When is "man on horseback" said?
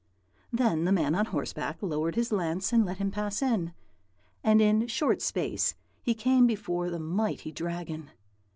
0.91-1.77